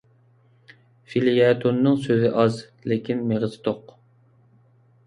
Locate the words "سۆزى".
2.07-2.33